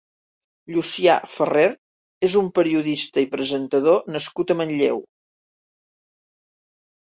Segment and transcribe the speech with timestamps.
[0.75, 1.65] Llucià Ferrer
[2.27, 5.05] és un periodista i presentador nascut a Manlleu.